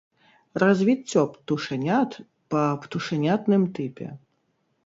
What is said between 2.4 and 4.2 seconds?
па птушанятным тыпе.